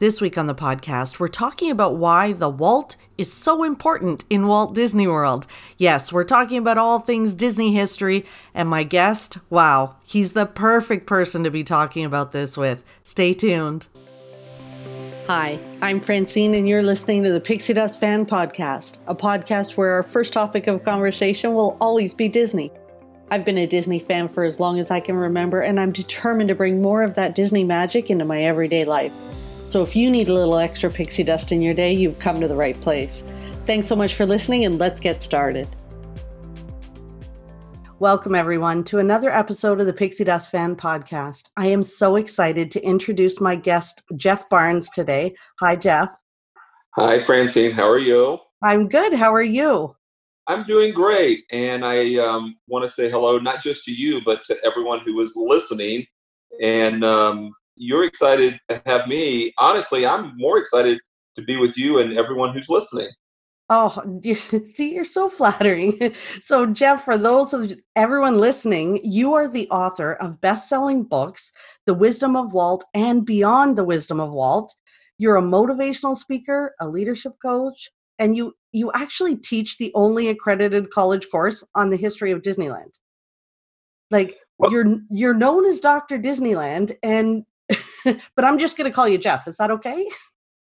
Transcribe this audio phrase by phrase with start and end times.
[0.00, 4.46] This week on the podcast, we're talking about why the Walt is so important in
[4.46, 5.46] Walt Disney World.
[5.76, 8.24] Yes, we're talking about all things Disney history,
[8.54, 12.82] and my guest, wow, he's the perfect person to be talking about this with.
[13.02, 13.88] Stay tuned.
[15.26, 19.90] Hi, I'm Francine, and you're listening to the Pixie Dust Fan Podcast, a podcast where
[19.90, 22.72] our first topic of conversation will always be Disney.
[23.30, 26.48] I've been a Disney fan for as long as I can remember, and I'm determined
[26.48, 29.12] to bring more of that Disney magic into my everyday life.
[29.70, 32.48] So if you need a little extra pixie dust in your day, you've come to
[32.48, 33.22] the right place.
[33.66, 35.68] Thanks so much for listening, and let's get started.
[38.00, 41.50] Welcome, everyone, to another episode of the Pixie Dust Fan Podcast.
[41.56, 45.36] I am so excited to introduce my guest, Jeff Barnes, today.
[45.60, 46.08] Hi, Jeff.
[46.96, 47.70] Hi, Francine.
[47.70, 48.38] How are you?
[48.64, 49.14] I'm good.
[49.14, 49.94] How are you?
[50.48, 51.44] I'm doing great.
[51.52, 55.20] And I um, want to say hello, not just to you, but to everyone who
[55.20, 56.06] is listening.
[56.60, 59.52] And um, you're excited to have me.
[59.58, 60.98] Honestly, I'm more excited
[61.34, 63.08] to be with you and everyone who's listening.
[63.70, 66.14] Oh, see, you're so flattering.
[66.42, 71.52] So, Jeff, for those of everyone listening, you are the author of best-selling books,
[71.86, 74.74] The Wisdom of Walt and Beyond the Wisdom of Walt.
[75.18, 80.90] You're a motivational speaker, a leadership coach, and you you actually teach the only accredited
[80.90, 82.98] college course on the history of Disneyland.
[84.10, 84.36] Like
[84.68, 86.18] you're you're known as Dr.
[86.18, 87.44] Disneyland and
[88.04, 89.46] but I'm just going to call you Jeff.
[89.46, 90.06] Is that okay?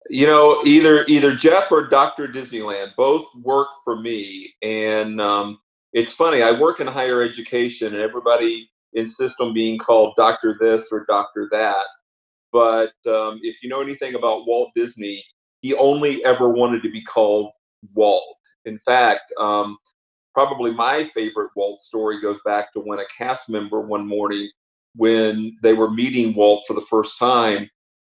[0.09, 2.27] You know, either either Jeff or Dr.
[2.27, 5.59] Disneyland both work for me, and um,
[5.93, 6.43] it's funny.
[6.43, 11.49] I work in higher education, and everybody insists on being called Doctor this or Doctor
[11.53, 11.85] that.
[12.53, 15.23] But um, if you know anything about Walt Disney,
[15.61, 17.53] he only ever wanted to be called
[17.95, 18.37] Walt.
[18.65, 19.79] In fact, um,
[20.35, 24.51] probably my favorite Walt story goes back to when a cast member one morning
[24.97, 27.69] when they were meeting Walt for the first time,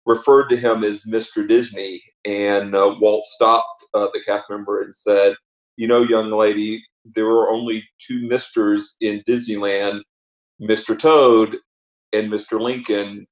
[0.06, 1.48] referred to him as Mr.
[1.48, 2.02] Disney.
[2.26, 5.36] And uh, Walt stopped uh, the cast member and said,
[5.78, 10.02] You know, young lady, there are only two Misters in Disneyland
[10.62, 10.98] Mr.
[10.98, 11.58] Toad
[12.14, 12.60] and Mr.
[12.60, 13.28] Lincoln.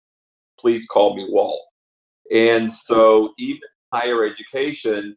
[0.60, 1.62] Please call me Walt.
[2.32, 3.62] And so, even
[3.94, 5.16] higher education,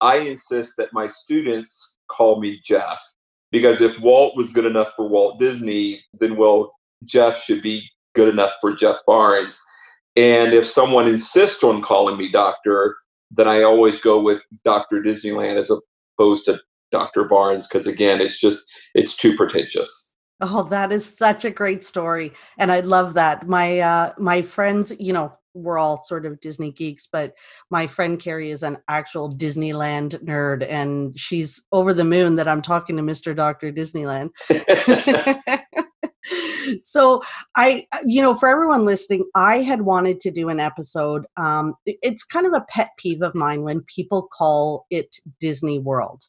[0.00, 3.00] I insist that my students call me Jeff
[3.52, 6.72] because if Walt was good enough for Walt Disney, then well,
[7.04, 9.62] Jeff should be good enough for Jeff Barnes.
[10.16, 12.96] And if someone insists on calling me doctor,
[13.30, 15.02] then I always go with Dr.
[15.02, 15.70] Disneyland as
[16.18, 17.24] opposed to Dr.
[17.24, 20.16] Barnes because again, it's just it's too pretentious.
[20.40, 23.46] Oh, that is such a great story, and I love that.
[23.46, 27.34] My uh, my friends, you know, we're all sort of Disney geeks, but
[27.70, 32.62] my friend Carrie is an actual Disneyland nerd, and she's over the moon that I'm
[32.62, 33.36] talking to Mr.
[33.36, 34.30] Doctor Disneyland.
[36.82, 37.22] so
[37.56, 41.26] I, uh, you know, for everyone listening, I had wanted to do an episode.
[41.36, 46.24] Um, it's kind of a pet peeve of mine when people call it Disney World.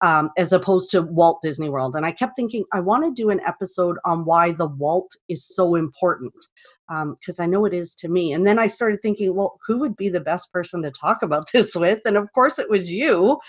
[0.00, 1.96] Um, as opposed to Walt Disney World.
[1.96, 5.44] And I kept thinking, I want to do an episode on why the Walt is
[5.44, 6.32] so important,
[6.88, 8.32] because um, I know it is to me.
[8.32, 11.50] And then I started thinking, well, who would be the best person to talk about
[11.52, 11.98] this with?
[12.04, 13.40] And of course, it was you.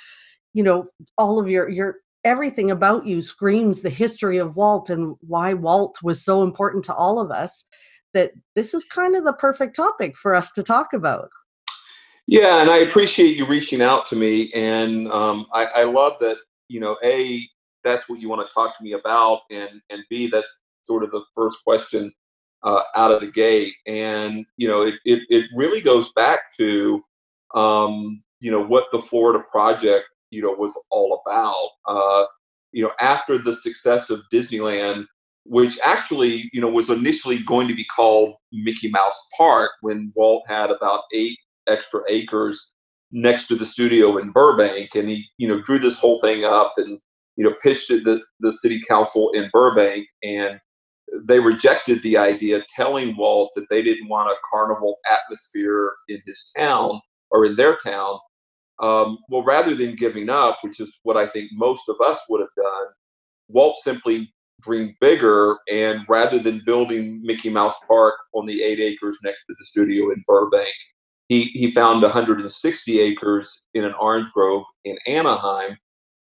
[0.56, 0.88] You know,
[1.20, 5.98] all of your your everything about you screams the history of Walt and why Walt
[6.04, 7.66] was so important to all of us
[8.14, 11.30] that this is kind of the perfect topic for us to talk about.
[12.28, 16.38] Yeah, and I appreciate you reaching out to me, and um, I, I, love that.
[16.68, 17.44] You know, a
[17.84, 21.10] that's what you want to talk to me about, and and b that's sort of
[21.10, 22.14] the first question
[22.62, 27.04] uh, out of the gate, and you know, it it, it really goes back to
[27.56, 31.70] um, you know what the Florida Project you know was all about.
[31.88, 32.26] Uh,
[32.72, 35.06] you know, after the success of Disneyland,
[35.46, 40.44] which actually you know was initially going to be called Mickey Mouse Park, when Walt
[40.48, 41.38] had about eight
[41.68, 42.76] extra acres
[43.12, 46.74] next to the studio in Burbank, and he you know drew this whole thing up
[46.78, 47.00] and
[47.36, 50.60] you know pitched it to the city council in Burbank, and
[51.24, 56.52] they rejected the idea, telling Walt that they didn't want a carnival atmosphere in his
[56.58, 57.02] town
[57.32, 58.20] or in their town.
[58.82, 62.42] Um, well, rather than giving up, which is what I think most of us would
[62.42, 62.88] have done,
[63.50, 65.58] Walt simply dreamed bigger.
[65.72, 70.12] And rather than building Mickey Mouse Park on the eight acres next to the studio
[70.12, 70.74] in Burbank,
[71.28, 75.78] he, he found 160 acres in an orange grove in Anaheim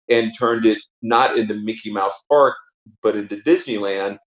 [0.09, 2.55] and turned it not into Mickey Mouse Park,
[3.03, 4.19] but into Disneyland.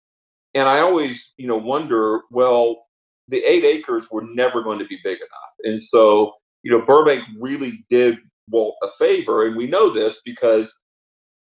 [0.54, 2.84] And I always, you know, wonder, well,
[3.28, 5.52] the eight acres were never going to be big enough.
[5.64, 8.18] And so you know, Burbank really did
[8.50, 10.78] Walt a favor, and we know this because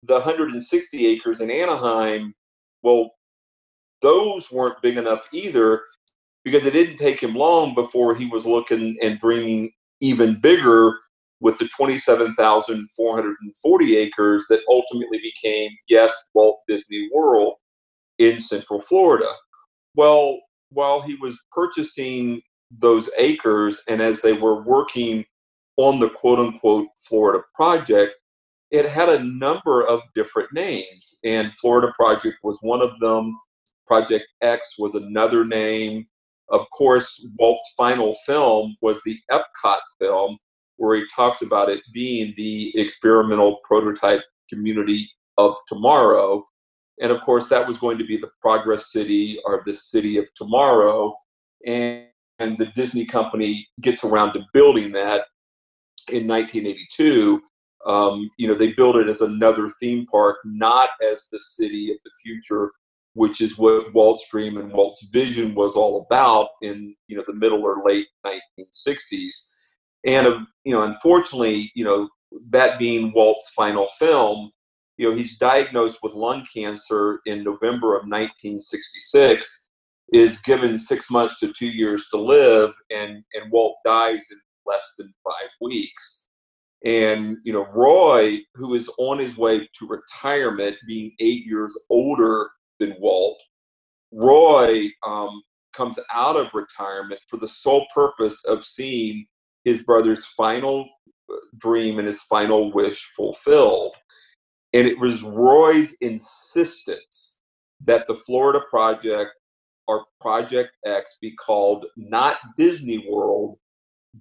[0.02, 2.34] the 160 acres in Anaheim,
[2.82, 3.10] well,
[4.02, 5.82] those weren't big enough either
[6.44, 9.70] because it didn't take him long before he was looking and dreaming
[10.00, 10.98] even bigger
[11.40, 17.54] with the 27,440 acres that ultimately became, yes, Walt Disney World
[18.18, 19.30] in Central Florida.
[19.94, 20.38] Well,
[20.70, 22.40] while he was purchasing
[22.70, 25.24] those acres and as they were working
[25.76, 28.14] on the quote unquote Florida project,
[28.70, 31.18] it had a number of different names.
[31.24, 33.38] And Florida Project was one of them.
[33.86, 36.06] Project X was another name.
[36.50, 40.38] Of course, Walt's final film was the Epcot film,
[40.76, 45.08] where he talks about it being the experimental prototype community
[45.38, 46.44] of tomorrow.
[47.00, 50.26] And of course, that was going to be the Progress City or the City of
[50.34, 51.14] Tomorrow.
[51.66, 52.05] And,
[52.38, 55.26] and the Disney company gets around to building that
[56.10, 57.42] in 1982.
[57.86, 61.98] Um, you know, they built it as another theme park, not as the city of
[62.04, 62.72] the future,
[63.14, 67.34] which is what Walt's dream and Walt's vision was all about in you know the
[67.34, 69.34] middle or late 1960s.
[70.04, 72.08] And uh, you know, unfortunately, you know
[72.50, 74.50] that being Walt's final film,
[74.96, 79.65] you know, he's diagnosed with lung cancer in November of 1966,
[80.12, 84.94] is given six months to two years to live, and, and Walt dies in less
[84.98, 86.30] than five weeks.
[86.84, 92.50] And, you know, Roy, who is on his way to retirement, being eight years older
[92.78, 93.40] than Walt,
[94.12, 95.42] Roy um,
[95.72, 99.26] comes out of retirement for the sole purpose of seeing
[99.64, 100.88] his brother's final
[101.30, 103.94] uh, dream and his final wish fulfilled.
[104.72, 107.40] And it was Roy's insistence
[107.84, 109.32] that the Florida Project
[109.88, 113.58] or Project X be called not Disney World,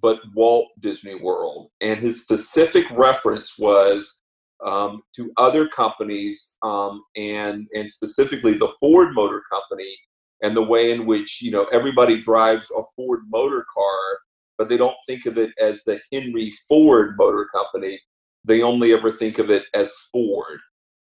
[0.00, 1.70] but Walt Disney World.
[1.80, 4.22] And his specific reference was
[4.64, 9.96] um, to other companies um, and, and specifically the Ford Motor Company
[10.42, 14.18] and the way in which you know everybody drives a Ford motor car,
[14.58, 17.98] but they don't think of it as the Henry Ford Motor Company
[18.46, 20.60] they only ever think of it as Ford.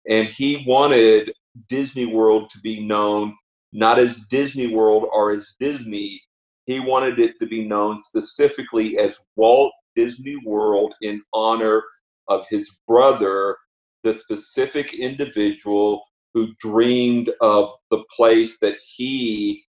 [0.09, 1.33] And he wanted
[1.69, 3.37] Disney World to be known
[3.75, 6.23] not as Disney World or as Disney.
[6.65, 11.83] He wanted it to be known specifically as Walt Disney World in honor
[12.29, 13.57] of his brother,
[14.03, 19.65] the specific individual who dreamed of the place that he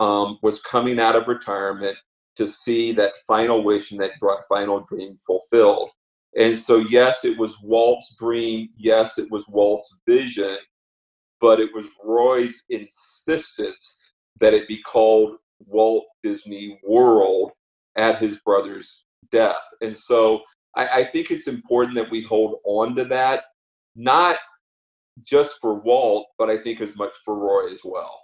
[0.00, 1.96] um, was coming out of retirement
[2.36, 4.12] to see that final wish and that
[4.48, 5.90] final dream fulfilled.
[6.38, 8.68] And so, yes, it was Walt's dream.
[8.76, 10.56] Yes, it was Walt's vision,
[11.40, 14.02] but it was Roy's insistence
[14.40, 17.52] that it be called Walt Disney World
[17.96, 19.56] at his brother's death.
[19.80, 20.40] And so,
[20.76, 23.44] I, I think it's important that we hold on to that,
[23.96, 24.36] not
[25.22, 28.20] just for Walt, but I think as much for Roy as well.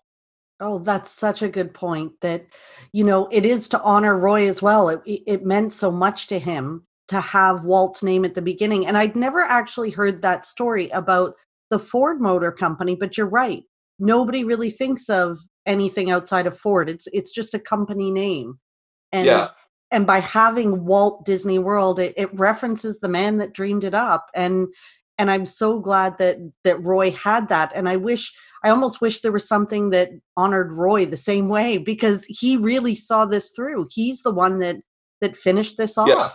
[0.60, 2.46] Oh, that's such a good point that,
[2.92, 4.88] you know, it is to honor Roy as well.
[4.88, 8.86] It, it meant so much to him to have Walt's name at the beginning.
[8.86, 11.34] And I'd never actually heard that story about
[11.70, 13.62] the Ford Motor Company, but you're right.
[13.98, 16.88] Nobody really thinks of anything outside of Ford.
[16.88, 18.58] It's it's just a company name.
[19.12, 19.48] And yeah.
[19.90, 24.26] and by having Walt Disney World, it, it references the man that dreamed it up.
[24.34, 24.68] And
[25.18, 27.72] and I'm so glad that that Roy had that.
[27.74, 28.32] And I wish
[28.64, 32.94] I almost wish there was something that honored Roy the same way because he really
[32.94, 33.88] saw this through.
[33.90, 34.76] He's the one that
[35.20, 36.08] that finished this off.
[36.08, 36.30] Yeah.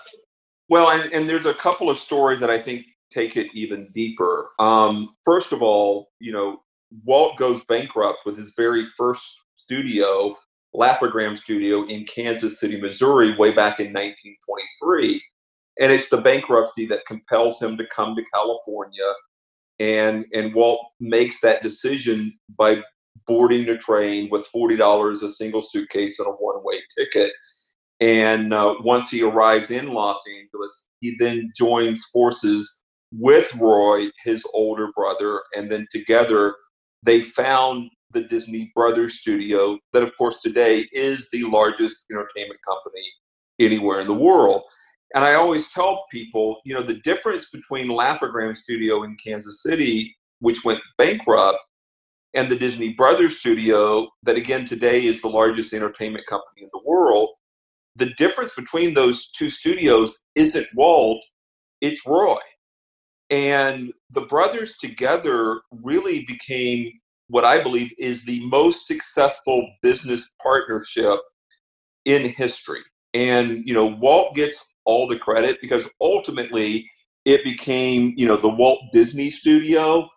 [0.70, 4.50] Well, and, and there's a couple of stories that I think take it even deeper.
[4.60, 6.62] Um, first of all, you know,
[7.06, 10.36] Walt goes bankrupt with his very first studio,
[10.74, 15.22] Laugh-O-Gram Studio in Kansas City, Missouri, way back in 1923.
[15.80, 19.14] And it's the bankruptcy that compels him to come to California.
[19.80, 22.82] And, and Walt makes that decision by
[23.26, 27.32] boarding a train with $40 a single suitcase and a one way ticket
[28.02, 32.81] and uh, once he arrives in Los Angeles, he then joins forces
[33.12, 36.56] with Roy, his older brother, and then together
[37.04, 43.06] they found the Disney Brothers studio, that of course today is the largest entertainment company
[43.60, 44.64] anywhere in the world.
[45.14, 50.16] And I always tell people, you know, the difference between Laugh-O-Gram Studio in Kansas City,
[50.40, 51.60] which went bankrupt,
[52.34, 56.82] and the Disney Brothers studio, that again today is the largest entertainment company in the
[56.86, 57.30] world,
[57.96, 61.22] the difference between those two studios isn't Walt,
[61.82, 62.40] it's Roy.
[63.32, 66.92] And the brothers together really became
[67.30, 71.18] what I believe is the most successful business partnership
[72.04, 72.82] in history.
[73.14, 76.88] And, you know, Walt gets all the credit because ultimately
[77.24, 80.10] it became, you know, the Walt Disney Studio.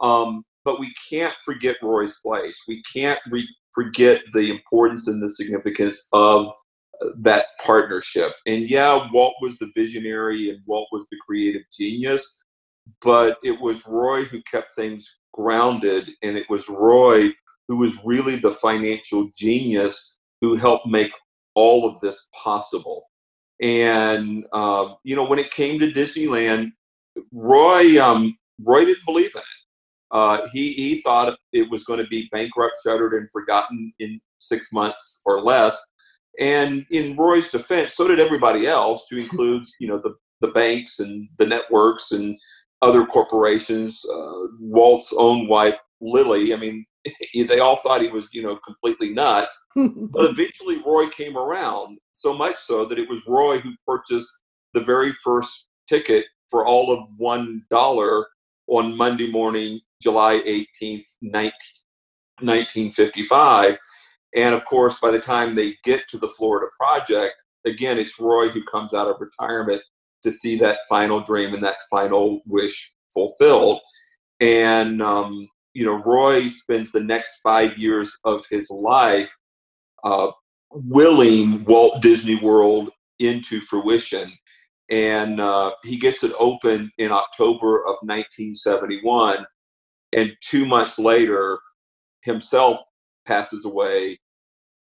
[0.00, 2.62] Um, but we can't forget Roy's place.
[2.66, 6.46] We can't re- forget the importance and the significance of
[7.02, 8.32] uh, that partnership.
[8.46, 12.44] And yeah, Walt was the visionary and Walt was the creative genius,
[13.02, 17.30] but it was Roy who kept things grounded, and it was Roy
[17.68, 21.12] who was really the financial genius who helped make
[21.54, 23.04] all of this possible.
[23.60, 26.72] And um, you know, when it came to Disneyland,
[27.32, 29.46] Roy um, Roy didn't believe in it.
[30.10, 34.72] Uh, he he thought it was going to be bankrupt, shuttered, and forgotten in six
[34.72, 35.82] months or less.
[36.40, 40.98] And in Roy's defense, so did everybody else, to include you know the the banks
[40.98, 42.38] and the networks and
[42.82, 44.04] other corporations.
[44.04, 46.52] Uh, Walt's own wife, Lily.
[46.52, 46.84] I mean,
[47.34, 49.62] they all thought he was, you know, completely nuts.
[49.76, 54.30] but eventually, Roy came around so much so that it was Roy who purchased
[54.74, 58.26] the very first ticket for all of one dollar
[58.66, 61.52] on Monday morning, July 18th, 19,
[62.40, 63.78] 1955.
[64.34, 67.34] And of course, by the time they get to the Florida project,
[67.66, 69.82] again, it's Roy who comes out of retirement
[70.22, 73.80] to see that final dream and that final wish fulfilled.
[74.40, 79.34] And um, you know, Roy spends the next five years of his life
[80.04, 80.30] uh,
[80.70, 84.32] willing Walt Disney World into fruition.
[84.90, 89.46] And uh, he gets it open in October of 1971.
[90.12, 91.58] And two months later,
[92.22, 92.80] himself
[93.26, 94.18] passes away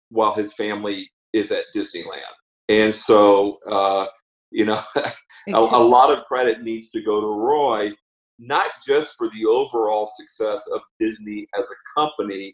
[0.10, 2.22] while his family is at Disneyland.
[2.70, 4.06] And so, uh,
[4.52, 5.12] you know, a,
[5.54, 7.92] a lot of credit needs to go to Roy
[8.40, 12.54] not just for the overall success of Disney as a company,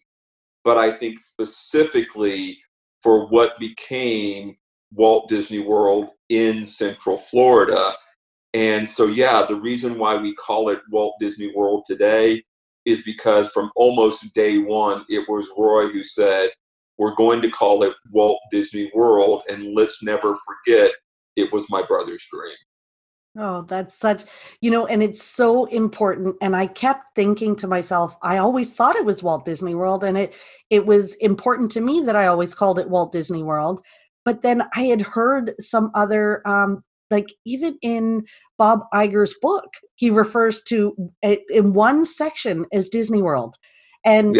[0.63, 2.57] but I think specifically
[3.01, 4.55] for what became
[4.93, 7.93] Walt Disney World in Central Florida.
[8.53, 12.41] And so, yeah, the reason why we call it Walt Disney World today
[12.85, 16.49] is because from almost day one, it was Roy who said,
[16.97, 20.91] We're going to call it Walt Disney World, and let's never forget
[21.35, 22.55] it was my brother's dream.
[23.35, 24.25] Oh, that's such,
[24.61, 26.35] you know, and it's so important.
[26.39, 30.17] And I kept thinking to myself, I always thought it was Walt Disney World, and
[30.17, 30.35] it
[30.69, 33.81] it was important to me that I always called it Walt Disney World.
[34.23, 38.23] But then I had heard some other, um, like even in
[38.57, 43.55] Bob Iger's book, he refers to it in one section as Disney World.
[44.05, 44.35] And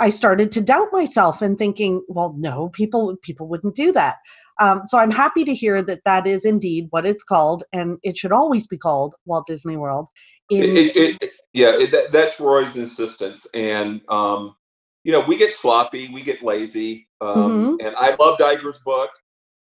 [0.00, 4.16] I, I started to doubt myself and thinking, well, no, people people wouldn't do that.
[4.60, 8.16] Um, so I'm happy to hear that that is indeed what it's called, and it
[8.16, 10.06] should always be called Walt Disney World.
[10.50, 14.54] In- it, it, it, yeah, that, that's Roy's insistence, and um,
[15.04, 17.86] you know we get sloppy, we get lazy, um, mm-hmm.
[17.86, 19.10] and I love Iger's book.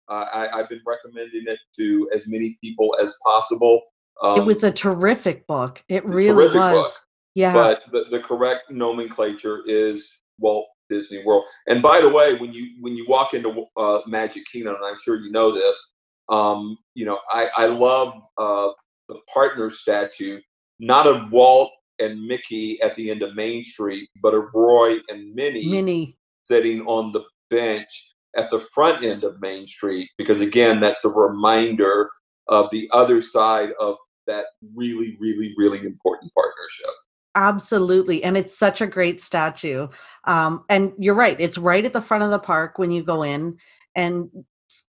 [0.08, 3.80] Uh, I, have been recommending it to as many people as possible.
[4.22, 5.82] it um, was a terrific book.
[5.88, 6.74] It really was.
[6.74, 6.92] Book.
[7.34, 7.52] Yeah.
[7.52, 11.44] But the, the correct nomenclature is Walt Disney World.
[11.66, 14.96] And by the way, when you when you walk into uh, Magic Kingdom, and I'm
[14.96, 15.94] sure you know this,
[16.28, 18.68] um, you know I I love uh,
[19.08, 20.40] the partner statue,
[20.78, 25.34] not of Walt and Mickey at the end of Main Street, but of Roy and
[25.34, 26.16] Minnie, Minnie.
[26.44, 31.08] sitting on the bench at the front end of Main Street, because again, that's a
[31.08, 32.10] reminder
[32.48, 36.90] of the other side of that really, really, really important partnership.
[37.34, 38.22] Absolutely.
[38.22, 39.88] And it's such a great statue.
[40.24, 43.22] Um, and you're right, it's right at the front of the park when you go
[43.22, 43.56] in.
[43.96, 44.30] And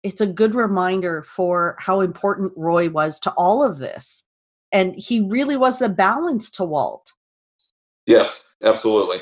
[0.03, 4.23] it's a good reminder for how important Roy was to all of this.
[4.71, 7.13] And he really was the balance to Walt.
[8.05, 9.21] Yes, absolutely.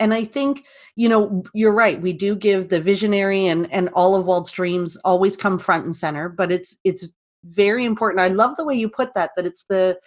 [0.00, 0.64] And I think,
[0.96, 2.00] you know, you're right.
[2.00, 5.96] We do give the visionary and and all of Walt's dreams always come front and
[5.96, 7.12] center, but it's it's
[7.44, 8.20] very important.
[8.20, 9.98] I love the way you put that that it's the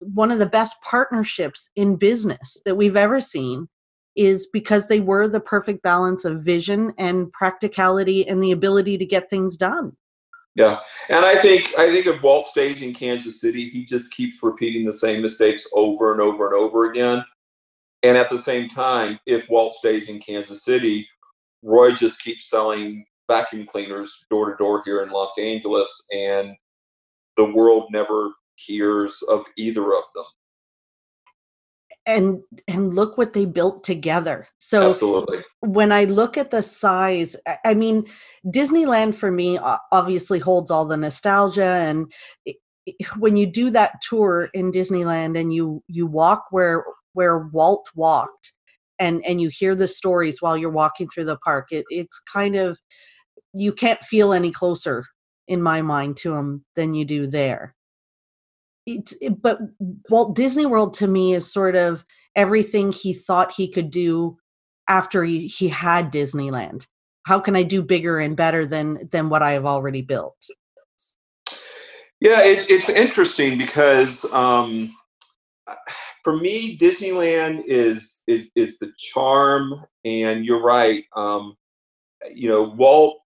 [0.00, 3.68] one of the best partnerships in business that we've ever seen
[4.16, 9.06] is because they were the perfect balance of vision and practicality and the ability to
[9.06, 9.96] get things done.
[10.56, 14.42] Yeah, and I think I think if Walt stays in Kansas City, he just keeps
[14.42, 17.24] repeating the same mistakes over and over and over again.
[18.02, 21.06] And at the same time, if Walt stays in Kansas City,
[21.62, 26.56] Roy just keeps selling vacuum cleaners door to door here in Los Angeles, and
[27.36, 30.24] the world never hears of either of them.
[32.06, 34.48] And and look what they built together.
[34.58, 35.38] So Absolutely.
[35.60, 38.04] when i look at the size i mean
[38.46, 39.58] disneyland for me
[39.92, 42.12] obviously holds all the nostalgia and
[43.18, 48.52] when you do that tour in disneyland and you you walk where where walt walked
[48.98, 52.54] and and you hear the stories while you're walking through the park it, it's kind
[52.54, 52.78] of
[53.52, 55.04] you can't feel any closer
[55.48, 57.74] in my mind to him than you do there
[58.96, 59.58] it's it, but
[60.08, 62.04] Walt Disney World to me is sort of
[62.36, 64.38] everything he thought he could do
[64.88, 66.86] after he, he had Disneyland?
[67.26, 70.42] How can I do bigger and better than than what I have already built?
[72.20, 74.94] Yeah, it, it's interesting because um,
[76.24, 81.04] for me, Disneyland is is is the charm, and you're right.
[81.14, 81.54] Um,
[82.34, 83.20] you know, Walt,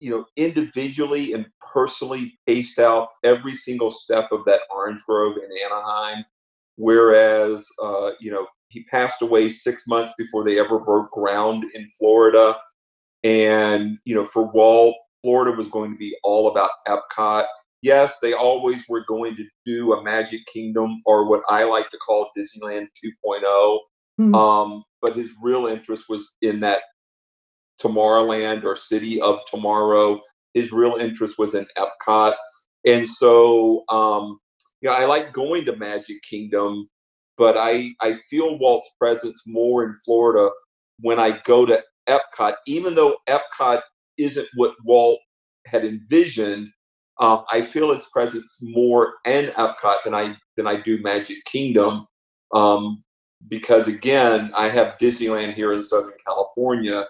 [0.00, 5.64] you know, individually and personally paced out every single step of that orange grove in
[5.64, 6.24] Anaheim,
[6.76, 11.86] whereas uh, you know he passed away six months before they ever broke ground in
[11.98, 12.56] Florida,
[13.22, 17.46] and you know, for Walt, Florida was going to be all about Epcot
[17.84, 21.98] yes, they always were going to do a Magic Kingdom or what I like to
[21.98, 23.78] call Disneyland 2.0.
[24.20, 24.34] Mm-hmm.
[24.34, 26.82] Um, but his real interest was in that
[27.82, 30.20] Tomorrowland or City of Tomorrow.
[30.54, 32.34] His real interest was in Epcot.
[32.86, 34.38] And so, um,
[34.80, 36.88] you know, I like going to Magic Kingdom,
[37.36, 40.50] but I, I feel Walt's presence more in Florida
[41.00, 43.80] when I go to Epcot, even though Epcot
[44.18, 45.18] isn't what Walt
[45.66, 46.68] had envisioned
[47.20, 52.06] um, I feel its presence more in Epcot than I than I do Magic Kingdom,
[52.52, 53.04] um,
[53.48, 57.06] because again, I have Disneyland here in Southern California,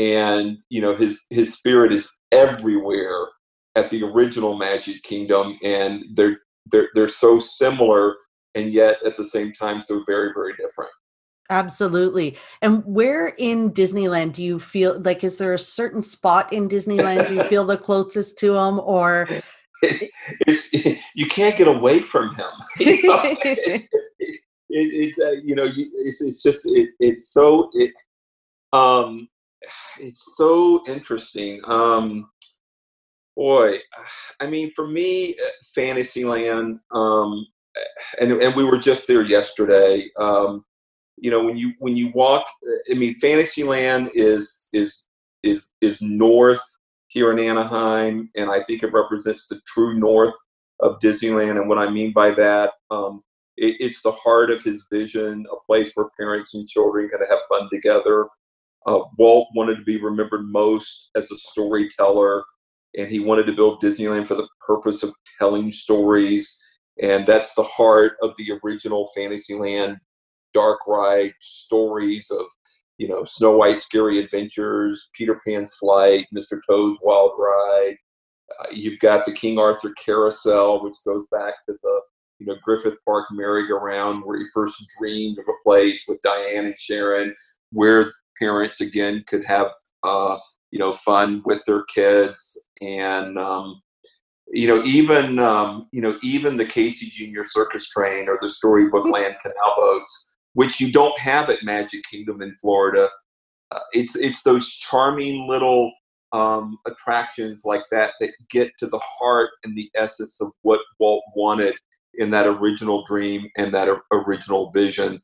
[0.00, 3.28] and you know his his spirit is everywhere
[3.76, 6.38] at the original Magic Kingdom, and they're
[6.72, 8.16] they're they're so similar,
[8.54, 10.90] and yet at the same time so very very different.
[11.50, 12.38] Absolutely.
[12.62, 17.28] And where in Disneyland do you feel like is there a certain spot in Disneyland
[17.34, 19.28] you feel the closest to him or
[20.46, 20.72] it's,
[21.16, 22.50] you can't get away from him.
[22.78, 23.20] You know?
[23.42, 23.88] it,
[24.68, 27.92] it's uh, you know it's, it's just it, it's so it
[28.72, 29.28] um
[29.98, 31.60] it's so interesting.
[31.66, 32.30] Um
[33.36, 33.78] boy,
[34.40, 35.36] I mean for me
[35.74, 37.46] Fantasyland um
[38.20, 40.08] and and we were just there yesterday.
[40.18, 40.64] Um
[41.20, 42.44] you know when you when you walk
[42.90, 45.06] i mean fantasyland is is
[45.42, 46.62] is is north
[47.08, 50.34] here in anaheim and i think it represents the true north
[50.80, 53.22] of disneyland and what i mean by that um,
[53.56, 57.38] it, it's the heart of his vision a place where parents and children can have
[57.48, 58.26] fun together
[58.86, 62.44] uh, walt wanted to be remembered most as a storyteller
[62.96, 66.58] and he wanted to build disneyland for the purpose of telling stories
[67.02, 69.96] and that's the heart of the original fantasyland
[70.52, 72.46] dark ride stories of
[73.00, 76.60] you know Snow White's Scary Adventures, Peter Pan's Flight, Mr.
[76.68, 77.96] Toad's Wild Ride.
[78.60, 82.00] Uh, you've got the King Arthur Carousel, which goes back to the
[82.38, 86.78] you know Griffith Park merry-go-round where he first dreamed of a place with Diane and
[86.78, 87.34] Sharon,
[87.72, 89.68] where parents again could have
[90.02, 90.38] uh,
[90.70, 93.80] you know fun with their kids and um,
[94.52, 99.04] you know even um, you know even the Casey Junior Circus Train or the Storybook
[99.04, 103.08] Land Canal boats which you don't have at Magic Kingdom in Florida.
[103.70, 105.92] Uh, it's it's those charming little
[106.32, 111.24] um, attractions like that that get to the heart and the essence of what Walt
[111.34, 111.74] wanted
[112.14, 115.20] in that original dream and that original vision.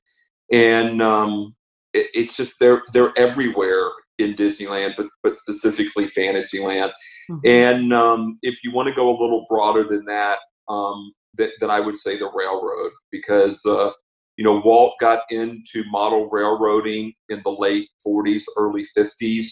[0.53, 1.56] And um,
[1.97, 6.93] it, it's just they're they're everywhere in Disneyland, but but specifically Fantasyland.
[7.31, 7.39] Mm-hmm.
[7.45, 11.71] And um, if you want to go a little broader than that, um, that, then
[11.71, 13.91] I would say the railroad because uh,
[14.37, 19.49] you know, Walt got into model railroading in the late 40s, early 50s,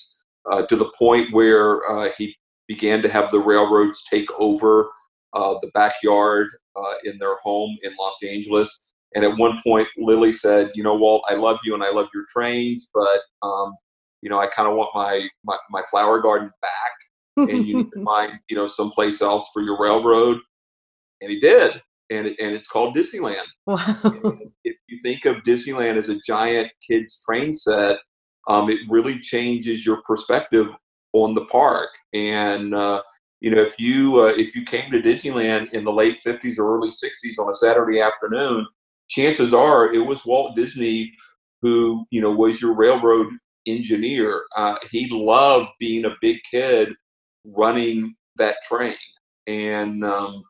[0.50, 2.36] uh, to the point where uh, he
[2.68, 4.90] began to have the railroads take over
[5.32, 8.93] uh, the backyard uh, in their home in Los Angeles.
[9.14, 12.08] And at one point, Lily said, "You know, Walt, I love you and I love
[12.14, 13.74] your trains, but um,
[14.22, 17.90] you know, I kind of want my, my my flower garden back, and you need
[17.92, 20.38] to find you know someplace else for your railroad."
[21.20, 23.46] And he did and and it's called Disneyland.
[23.66, 24.38] Wow.
[24.64, 27.98] If you think of Disneyland as a giant kids train set,
[28.48, 30.68] um, it really changes your perspective
[31.12, 31.88] on the park.
[32.12, 33.02] And uh,
[33.40, 36.76] you know, if you uh, if you came to Disneyland in the late '50s or
[36.76, 38.66] early '60s on a Saturday afternoon,
[39.08, 41.12] chances are it was Walt Disney
[41.62, 43.28] who you know was your railroad
[43.66, 44.44] engineer.
[44.56, 46.92] Uh, he loved being a big kid
[47.44, 48.96] running that train,
[49.46, 50.42] and um,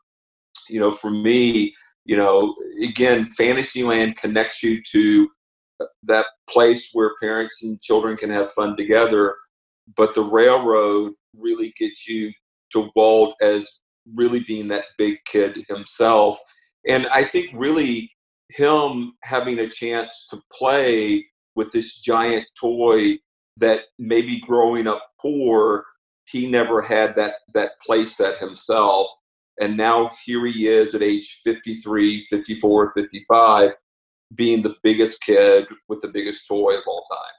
[0.69, 1.73] you know, for me,
[2.05, 5.29] you know, again, Fantasyland connects you to
[6.03, 9.35] that place where parents and children can have fun together.
[9.95, 12.31] But the railroad really gets you
[12.71, 13.79] to Walt as
[14.13, 16.39] really being that big kid himself.
[16.87, 18.11] And I think really
[18.49, 23.17] him having a chance to play with this giant toy
[23.57, 25.85] that maybe growing up poor,
[26.27, 29.09] he never had that that play set himself
[29.59, 33.71] and now here he is at age 53, 54, 55,
[34.33, 37.31] being the biggest kid with the biggest toy of all time.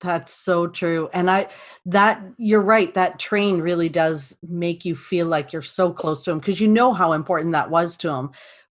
[0.00, 1.08] That's so true.
[1.12, 1.48] And I
[1.86, 6.32] that you're right, that train really does make you feel like you're so close to
[6.32, 8.30] him because you know how important that was to him.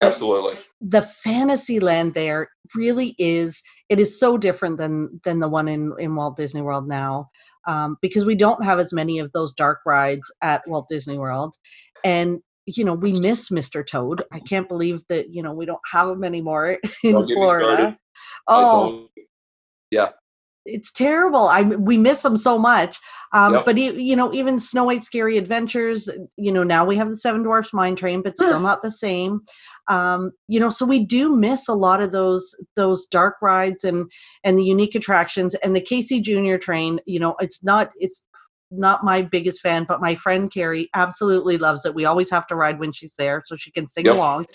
[0.02, 0.56] Absolutely.
[0.80, 5.92] The fantasy land there really is it is so different than than the one in
[5.98, 7.30] in Walt Disney World now.
[7.66, 11.54] Um, because we don't have as many of those dark rides at Walt Disney World.
[12.04, 13.84] And you know, we miss Mr.
[13.84, 14.22] Toad.
[14.32, 17.96] I can't believe that, you know, we don't have him anymore in Florida.
[18.46, 19.08] Oh,
[19.90, 20.10] yeah
[20.64, 21.48] it's terrible.
[21.48, 22.98] I we miss them so much.
[23.32, 23.64] Um, yep.
[23.64, 26.08] But you know, even Snow White Scary Adventures.
[26.36, 29.40] You know, now we have the Seven Dwarfs Mine Train, but still not the same.
[29.88, 34.10] Um, you know, so we do miss a lot of those those dark rides and
[34.44, 37.00] and the unique attractions and the Casey Junior Train.
[37.06, 38.22] You know, it's not it's
[38.70, 41.94] not my biggest fan, but my friend Carrie absolutely loves it.
[41.94, 44.14] We always have to ride when she's there so she can sing yep.
[44.14, 44.46] along.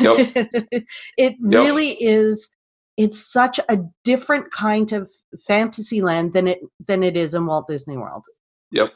[0.00, 0.16] Yep.
[1.18, 2.50] it really is
[2.98, 5.08] it's such a different kind of
[5.46, 8.26] fantasy land than it than it is in Walt Disney World.
[8.72, 8.92] Yep.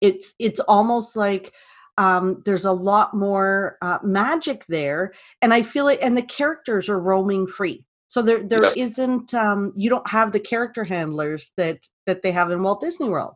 [0.00, 1.52] It's it's almost like
[1.98, 5.98] um, there's a lot more uh, magic there, and I feel it.
[6.00, 8.76] And the characters are roaming free, so there there yep.
[8.76, 13.08] not um, you don't have the character handlers that that they have in Walt Disney
[13.08, 13.34] World.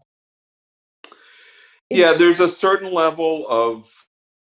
[1.90, 3.92] yeah, there's a certain level of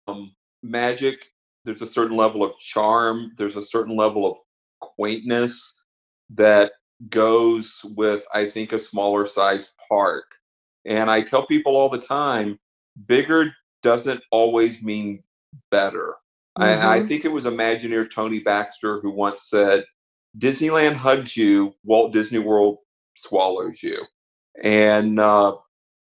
[0.09, 1.27] um, magic.
[1.65, 3.33] There's a certain level of charm.
[3.37, 4.39] There's a certain level of
[5.01, 5.87] quaintness
[6.29, 6.73] that
[7.09, 10.25] goes with, I think, a smaller size park.
[10.85, 12.59] And I tell people all the time
[13.07, 15.23] bigger doesn't always mean
[15.71, 16.17] better.
[16.59, 16.63] Mm-hmm.
[16.63, 17.09] I, I mm-hmm.
[17.09, 19.85] think it was Imagineer Tony Baxter who once said,
[20.39, 22.77] Disneyland hugs you, Walt Disney World
[23.17, 24.05] swallows you.
[24.63, 25.57] And uh,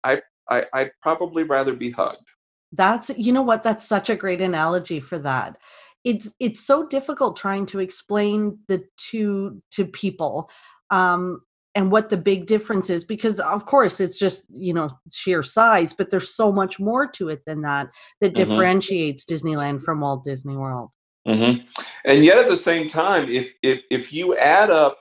[0.04, 2.28] I, I, I'd probably rather be hugged.
[2.72, 5.56] That's, you know what, that's such a great analogy for that
[6.04, 10.50] it's it's so difficult trying to explain the two to people
[10.90, 11.40] um
[11.74, 15.92] and what the big difference is because of course it's just you know sheer size
[15.92, 17.88] but there's so much more to it than that
[18.20, 18.50] that mm-hmm.
[18.50, 20.90] differentiates disneyland from walt disney world
[21.26, 21.60] mm-hmm.
[22.04, 24.98] and yet at the same time if if if you add up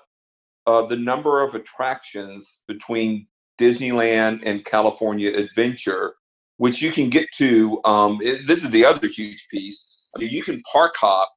[0.68, 3.28] uh, the number of attractions between
[3.60, 6.14] disneyland and california adventure
[6.58, 10.62] which you can get to um, it, this is the other huge piece you can
[10.72, 11.32] park hop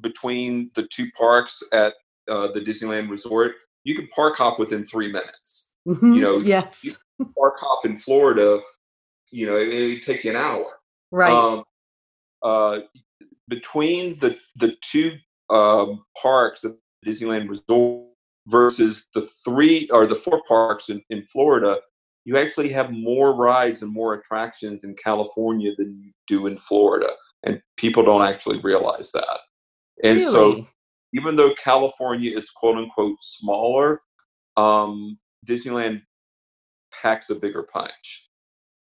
[0.00, 1.94] between the two parks at
[2.28, 3.52] uh, the Disneyland Resort.
[3.84, 5.76] You can park hop within three minutes.
[5.86, 6.14] Mm-hmm.
[6.14, 6.84] You know, yes.
[6.84, 6.92] You
[7.38, 8.60] park hop in Florida.
[9.30, 10.78] You know, it, it take you an hour.
[11.10, 11.32] Right.
[11.32, 11.64] Um,
[12.42, 12.80] uh,
[13.48, 15.16] between the the two
[15.50, 16.72] um, parks at
[17.06, 18.08] Disneyland Resort
[18.46, 21.78] versus the three or the four parks in, in Florida,
[22.24, 27.08] you actually have more rides and more attractions in California than you do in Florida
[27.42, 29.38] and people don't actually realize that.
[30.02, 30.32] And really?
[30.32, 30.66] so,
[31.14, 34.00] even though California is quote unquote smaller,
[34.56, 36.02] um, Disneyland
[37.02, 38.30] packs a bigger punch.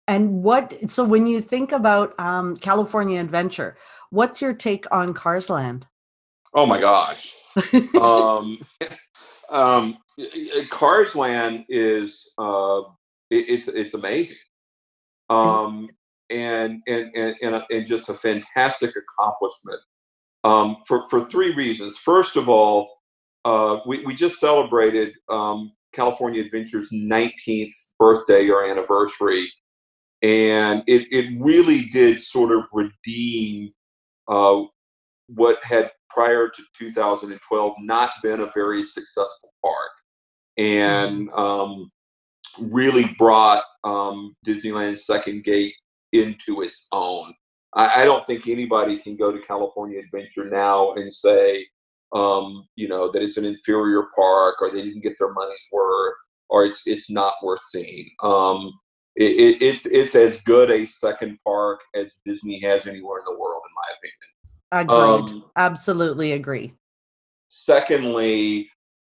[0.08, 0.74] And what?
[0.89, 3.78] So, when you think about um, California Adventure,
[4.10, 5.88] what's your take on Cars Land?
[6.54, 7.36] Oh my gosh.
[8.02, 8.60] um,
[9.50, 9.97] um,
[10.69, 12.82] Cars Land is uh,
[13.30, 14.38] it, it's it's amazing.
[15.30, 15.89] Um,
[16.32, 19.80] and and and, and, a, and just a fantastic accomplishment
[20.44, 21.98] um, for for three reasons.
[21.98, 22.89] First of all,
[23.46, 29.52] uh, we we just celebrated um, California Adventure's 19th birthday or anniversary,
[30.22, 33.72] and it it really did sort of redeem
[34.28, 34.62] uh,
[35.28, 39.91] what had prior to 2012 not been a very successful park,
[40.58, 41.39] and mm-hmm.
[41.39, 41.91] um,
[42.60, 45.74] really brought um, Disneyland's Second Gate
[46.12, 47.34] into its own.
[47.74, 51.65] I, I, don't think anybody can go to California Adventure now and say,
[52.13, 56.15] um, you know, that it's an inferior park or they didn't get their money's worth
[56.50, 58.10] or it's it's not worth seeing.
[58.21, 58.71] Um,
[59.15, 63.39] it, it, it's it's as good a second park as Disney has anywhere in the
[63.39, 65.28] world, in my opinion.
[65.28, 65.36] Agreed.
[65.36, 66.74] Um, Absolutely agree.
[67.47, 68.69] Secondly,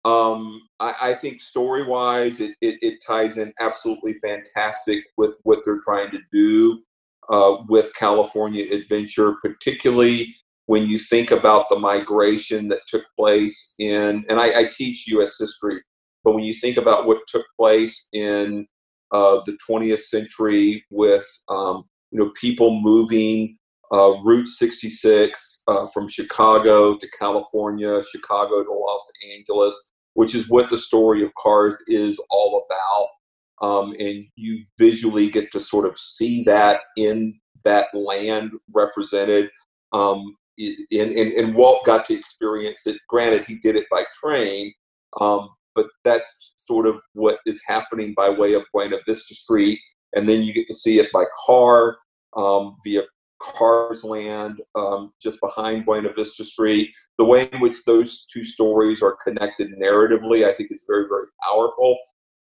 [0.04, 5.60] um, I, I, think story wise, it, it, it, ties in absolutely fantastic with what
[5.64, 6.82] they're trying to do
[7.30, 10.36] uh, with California Adventure, particularly
[10.66, 15.38] when you think about the migration that took place in, and I, I teach U.S.
[15.38, 15.82] history,
[16.24, 18.66] but when you think about what took place in
[19.12, 23.58] uh, the 20th century with um, you know people moving
[23.92, 30.70] uh, Route 66 uh, from Chicago to California, Chicago to Los Angeles, which is what
[30.70, 33.68] the story of Cars is all about.
[33.68, 39.50] Um, and you visually get to sort of see that in that land represented.
[39.94, 42.98] Um, and, and, and, Walt got to experience it.
[43.08, 44.74] Granted, he did it by train,
[45.20, 49.80] um, but that's sort of what is happening by way of Buena Vista Street,
[50.14, 51.98] and then you get to see it by car
[52.36, 53.04] um, via
[53.42, 56.92] Cars Land, um, just behind Buena Vista Street.
[57.18, 61.28] The way in which those two stories are connected narratively, I think, is very, very
[61.44, 61.98] powerful.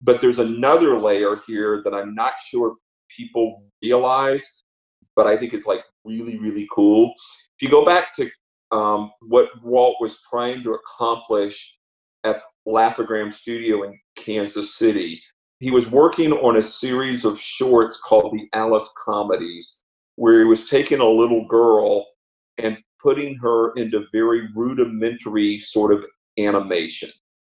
[0.03, 2.77] But there's another layer here that I'm not sure
[3.15, 4.63] people realize,
[5.15, 7.13] but I think is like really, really cool.
[7.59, 8.31] If you go back to
[8.73, 11.79] um, what Walt was trying to accomplish
[12.25, 15.23] at Laugh-O-Gram Studio in Kansas City,
[15.61, 19.85] he was working on a series of shorts called the Alice Comedies
[20.17, 22.07] where he was taking a little girl
[22.59, 26.05] and putting her into very rudimentary sort of
[26.39, 27.11] animation.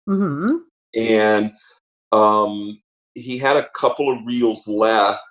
[0.10, 0.58] Mm-hmm.
[0.95, 1.52] And
[2.12, 2.82] um,
[3.13, 5.28] he had a couple of reels left,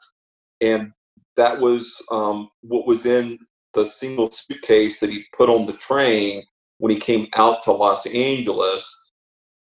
[0.61, 0.93] and
[1.37, 3.39] that was um, what was in
[3.75, 6.43] the single suitcase that he put on the train
[6.79, 9.13] when he came out to Los Angeles.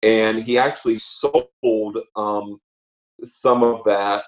[0.03, 2.61] And he actually sold um,
[3.23, 4.25] some of that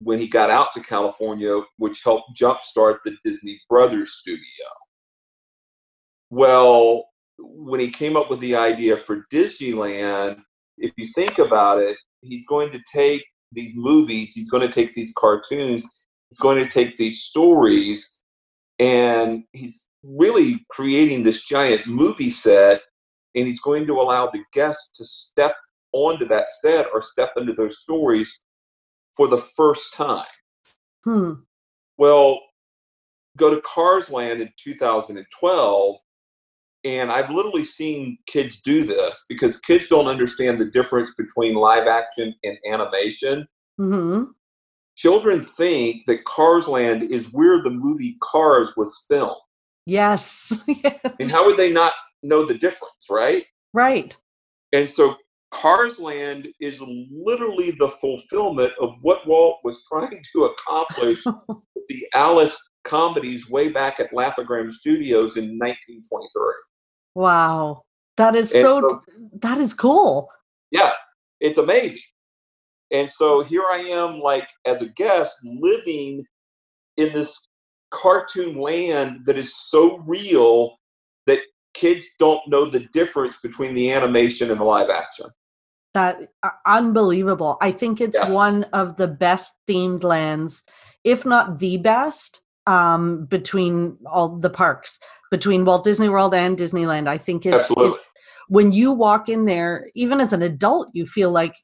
[0.00, 4.40] when he got out to California, which helped jumpstart the Disney Brothers studio.
[6.30, 7.04] Well,
[7.38, 10.40] when he came up with the idea for Disneyland,
[10.78, 14.94] if you think about it, he's going to take these movies, he's going to take
[14.94, 15.88] these cartoons,
[16.30, 18.22] he's going to take these stories,
[18.78, 22.80] and he's really creating this giant movie set,
[23.34, 25.54] and he's going to allow the guests to step
[25.92, 28.40] onto that set or step into those stories
[29.20, 30.24] for the first time.
[31.04, 31.32] Hmm.
[31.98, 32.40] Well,
[33.36, 35.96] go to Cars Land in 2012,
[36.84, 41.86] and I've literally seen kids do this because kids don't understand the difference between live
[41.86, 43.46] action and animation.
[43.78, 44.30] Mm-hmm.
[44.96, 49.36] Children think that Cars Land is where the movie Cars was filmed.
[49.84, 50.64] Yes.
[51.20, 53.44] and how would they not know the difference, right?
[53.74, 54.16] Right.
[54.72, 55.16] And so
[55.50, 62.06] Cars Land is literally the fulfillment of what Walt was trying to accomplish with the
[62.14, 66.42] Alice comedies way back at Laugh-O-Gram Studios in 1923.
[67.14, 67.82] Wow.
[68.16, 69.00] That is so, so
[69.42, 70.28] that is cool.
[70.70, 70.92] Yeah,
[71.40, 72.02] it's amazing.
[72.92, 76.24] And so here I am like as a guest living
[76.96, 77.48] in this
[77.90, 80.76] cartoon land that is so real
[81.26, 81.40] that
[81.74, 85.26] kids don't know the difference between the animation and the live action
[85.94, 87.56] that uh, unbelievable.
[87.60, 88.30] I think it's yeah.
[88.30, 90.62] one of the best themed lands,
[91.04, 94.98] if not the best, um, between all the parks,
[95.30, 97.08] between Walt Disney World and Disneyland.
[97.08, 98.10] I think it's, it's
[98.48, 101.54] when you walk in there, even as an adult, you feel like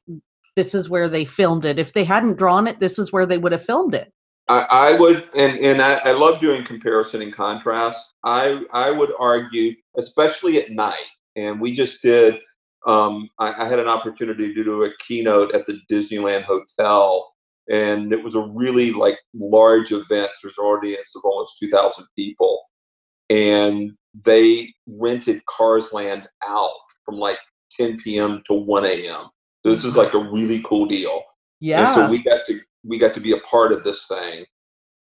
[0.55, 1.79] this is where they filmed it.
[1.79, 4.11] If they hadn't drawn it, this is where they would have filmed it.
[4.49, 8.13] I, I would, and and I, I love doing comparison and contrast.
[8.23, 12.39] I I would argue, especially at night, and we just did
[12.87, 17.33] um, I, I, had an opportunity to do a keynote at the Disneyland Hotel,
[17.69, 20.31] and it was a really like large event.
[20.41, 22.61] There's an audience of almost 2,000 people,
[23.29, 23.91] and
[24.23, 26.71] they rented Cars Land out
[27.05, 27.39] from like
[27.71, 28.41] 10 p.m.
[28.47, 29.25] to 1 a.m.
[29.65, 31.23] So this is like a really cool deal.
[31.59, 31.79] Yeah.
[31.79, 34.45] And so we got to we got to be a part of this thing,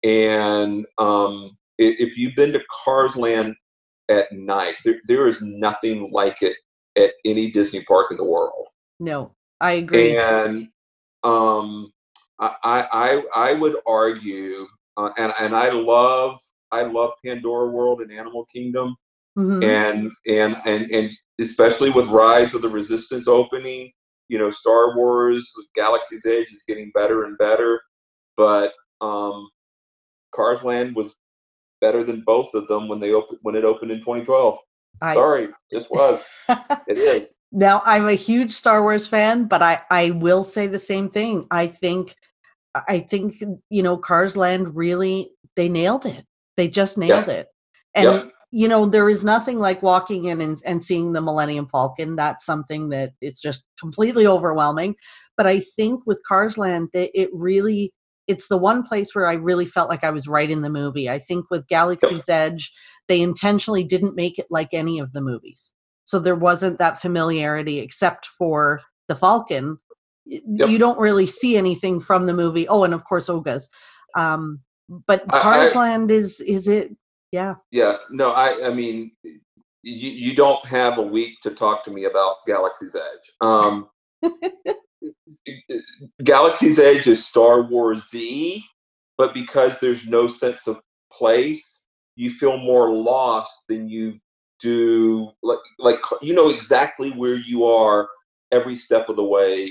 [0.04, 3.56] and um, if you've been to Cars Land
[4.10, 6.56] at night, there, there is nothing like it
[6.98, 8.68] at any Disney park in the world.
[9.00, 10.18] No, I agree.
[10.18, 10.68] And
[11.24, 11.92] um,
[12.40, 16.40] I, I, I would argue, uh, and and I love
[16.72, 18.96] I love Pandora World and Animal Kingdom,
[19.38, 19.64] mm-hmm.
[19.64, 23.92] and and and and especially with Rise of the Resistance opening,
[24.30, 27.82] you know, Star Wars Galaxy's Edge is getting better and better,
[28.38, 29.50] but um,
[30.36, 31.16] Cars Land was
[31.82, 34.58] better than both of them when they opened when it opened in 2012.
[35.02, 36.26] I, Sorry, this was.
[36.88, 37.38] it is.
[37.52, 41.46] Now I'm a huge Star Wars fan, but I I will say the same thing.
[41.52, 42.16] I think
[42.76, 43.36] I think
[43.70, 46.26] you know Cars Land really they nailed it.
[46.58, 47.34] They just nailed yeah.
[47.34, 47.48] it.
[47.96, 48.24] And yeah.
[48.52, 52.16] you know there is nothing like walking in and, and seeing the Millennium Falcon.
[52.16, 54.96] That's something that is just completely overwhelming.
[55.36, 57.92] But I think with Cars Land that it really
[58.28, 61.10] it's the one place where I really felt like I was right in the movie.
[61.10, 62.72] I think with Galaxy's Edge,
[63.08, 65.74] they intentionally didn't make it like any of the movies.
[66.06, 69.78] So there wasn't that familiarity except for the Falcon.
[70.26, 70.70] Yep.
[70.70, 72.68] You don't really see anything from the movie.
[72.68, 73.70] Oh, and of course Oga's.
[74.16, 74.62] Um,
[75.08, 76.92] but Cars Land is is it
[77.32, 77.56] yeah.
[77.72, 77.98] Yeah.
[78.12, 79.34] No, I I mean you,
[79.82, 83.32] you don't have a week to talk to me about Galaxy's Edge.
[83.42, 83.90] Um
[86.24, 88.64] Galaxy's Edge is Star Wars Z,
[89.18, 90.80] but because there's no sense of
[91.12, 94.20] place, you feel more lost than you
[94.60, 98.08] do like like you know exactly where you are
[98.52, 99.70] every step of the way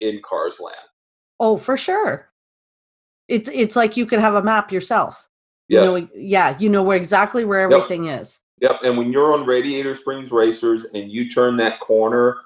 [0.00, 0.76] in Cars Land.
[1.40, 2.30] Oh, for sure.
[3.28, 5.28] It's it's like you could have a map yourself.
[5.68, 5.90] Yes.
[5.90, 8.22] You know, yeah, you know where exactly where everything yep.
[8.22, 8.40] is.
[8.60, 8.80] Yep.
[8.84, 12.38] And when you're on Radiator Springs Racers and you turn that corner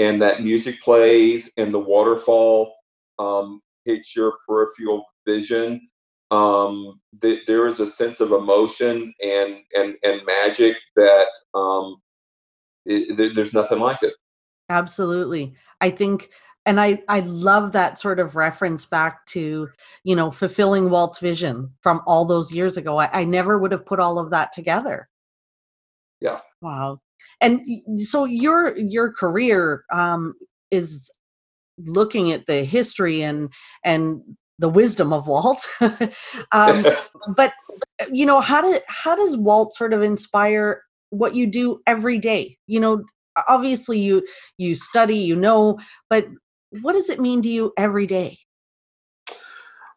[0.00, 2.74] and that music plays and the waterfall
[3.18, 5.88] um, hits your peripheral vision,
[6.30, 11.96] um, th- there is a sense of emotion and and and magic that um,
[12.86, 14.14] it, th- there's nothing like it.
[14.70, 16.30] Absolutely, I think,
[16.64, 19.68] and I I love that sort of reference back to
[20.04, 22.96] you know fulfilling Walt's vision from all those years ago.
[22.96, 25.10] I, I never would have put all of that together.
[26.20, 26.40] Yeah.
[26.62, 27.00] Wow.
[27.40, 27.64] And
[27.98, 30.34] so your your career um,
[30.70, 31.10] is
[31.78, 33.52] looking at the history and
[33.84, 34.22] and
[34.58, 35.66] the wisdom of Walt.
[36.52, 36.84] um,
[37.36, 37.52] but
[38.12, 42.56] you know, how do how does Walt sort of inspire what you do every day?
[42.66, 43.04] You know,
[43.48, 44.26] obviously you
[44.58, 45.78] you study, you know,
[46.08, 46.26] but
[46.82, 48.38] what does it mean to you every day?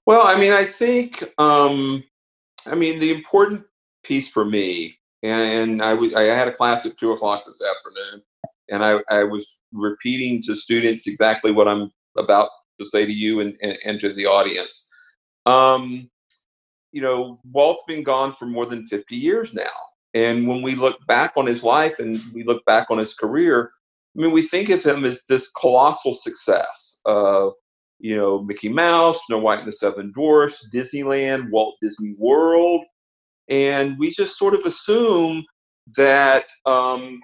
[0.06, 2.04] Well, I mean, I think um,
[2.70, 3.64] I mean the important
[4.04, 8.24] piece for me, and I was I had a class at two o'clock this afternoon,
[8.70, 13.40] and I, I was repeating to students exactly what I'm about to say to you
[13.40, 14.92] and, and, and to the audience.
[15.46, 16.10] Um,
[16.92, 19.64] you know, Walt's been gone for more than 50 years now.
[20.14, 23.72] And when we look back on his life and we look back on his career,
[24.16, 27.02] I mean, we think of him as this colossal success.
[27.06, 27.54] of,
[28.00, 32.84] you know, Mickey Mouse, Snow White and the Seven Dwarfs, Disneyland, Walt Disney World.
[33.50, 35.44] And we just sort of assume
[35.98, 37.22] that um,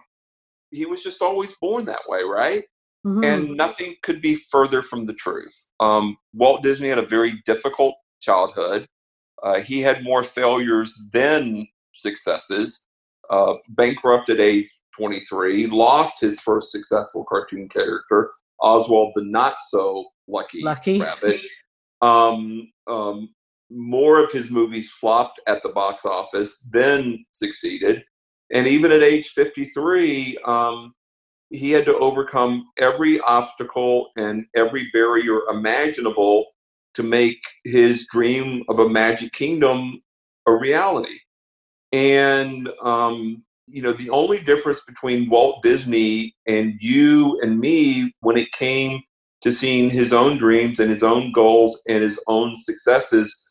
[0.72, 2.64] he was just always born that way, right?
[3.06, 3.24] Mm-hmm.
[3.24, 5.70] And nothing could be further from the truth.
[5.80, 8.86] Um, Walt Disney had a very difficult childhood.
[9.42, 12.88] Uh, he had more failures than successes.
[13.30, 20.06] Uh, bankrupt at age 23, lost his first successful cartoon character, Oswald the Not So
[20.28, 21.00] Lucky, lucky.
[21.00, 21.42] Rabbit.
[22.02, 23.30] Um, um,
[23.70, 28.04] more of his movies flopped at the box office, than succeeded.
[28.52, 30.94] And even at age 53, um,
[31.50, 36.46] he had to overcome every obstacle and every barrier imaginable
[36.96, 40.02] to make his dream of a magic kingdom
[40.48, 41.20] a reality.
[41.92, 48.38] And, um, you know, the only difference between Walt Disney and you and me when
[48.38, 49.02] it came
[49.42, 53.49] to seeing his own dreams and his own goals and his own successes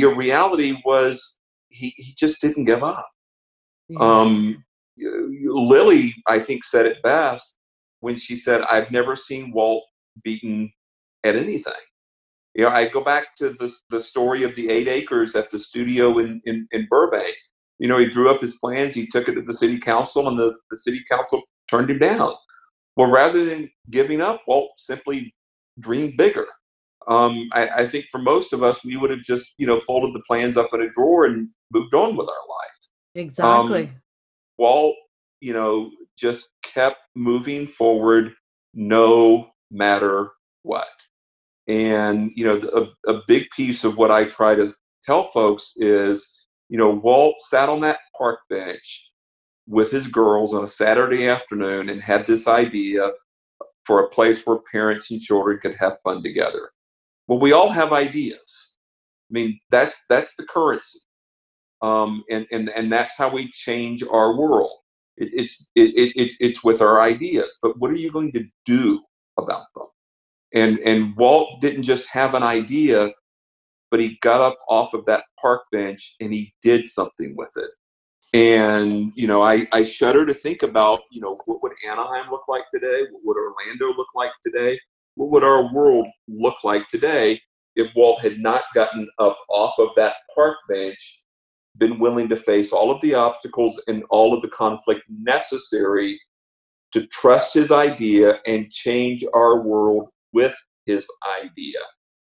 [0.00, 3.06] a reality was he, he just didn't give up.
[3.88, 4.00] Yes.
[4.00, 4.64] Um,
[4.96, 7.56] Lily, I think, said it best
[8.00, 9.84] when she said, I've never seen Walt
[10.24, 10.72] beaten
[11.24, 11.72] at anything.
[12.54, 15.58] You know, I go back to the, the story of the eight acres at the
[15.58, 17.34] studio in, in, in Burbank.
[17.78, 20.38] You know, he drew up his plans, he took it to the city council, and
[20.38, 22.34] the, the city council turned him down.
[22.96, 25.34] Well, rather than giving up, Walt simply
[25.80, 26.46] dreamed bigger.
[27.08, 30.14] Um, I, I, think for most of us, we would have just, you know, folded
[30.14, 33.26] the plans up in a drawer and moved on with our life.
[33.26, 33.84] Exactly.
[33.84, 34.00] Um,
[34.58, 34.96] Walt,
[35.40, 38.32] you know, just kept moving forward
[38.74, 40.30] no matter
[40.62, 40.86] what.
[41.68, 46.46] And, you know, a, a big piece of what I try to tell folks is,
[46.68, 49.12] you know, Walt sat on that park bench
[49.66, 53.10] with his girls on a Saturday afternoon and had this idea
[53.84, 56.70] for a place where parents and children could have fun together.
[57.32, 58.78] Well, we all have ideas.
[59.30, 61.00] I mean, that's that's the currency
[61.82, 64.78] um, and and and that's how we change our world.
[65.16, 69.02] It, it's it, it's it's with our ideas, but what are you going to do
[69.38, 69.86] about them?
[70.54, 73.10] And and Walt didn't just have an idea,
[73.90, 77.70] but he got up off of that park bench and he did something with it.
[78.34, 82.44] And you know, I I shudder to think about you know what would Anaheim look
[82.48, 83.02] like today?
[83.12, 84.78] What would Orlando look like today?
[85.14, 87.40] What would our world look like today
[87.76, 91.22] if Walt had not gotten up off of that park bench
[91.78, 96.20] been willing to face all of the obstacles and all of the conflict necessary
[96.92, 101.08] to trust his idea and change our world with his
[101.42, 101.78] idea.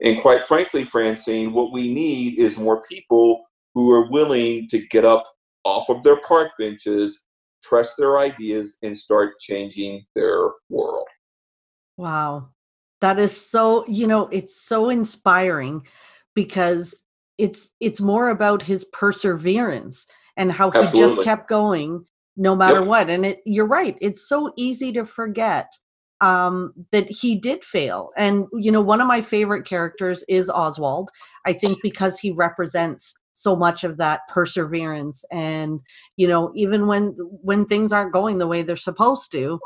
[0.03, 5.05] And quite frankly, Francine, what we need is more people who are willing to get
[5.05, 5.25] up
[5.63, 7.25] off of their park benches,
[7.63, 11.07] trust their ideas, and start changing their world.
[11.97, 12.49] Wow.
[13.01, 15.83] That is so, you know, it's so inspiring
[16.33, 17.03] because
[17.37, 21.15] it's it's more about his perseverance and how he Absolutely.
[21.15, 22.87] just kept going no matter yep.
[22.87, 25.71] what and it you're right it's so easy to forget
[26.19, 31.09] um, that he did fail and you know one of my favorite characters is oswald
[31.45, 35.79] i think because he represents so much of that perseverance and
[36.15, 39.59] you know even when when things aren't going the way they're supposed to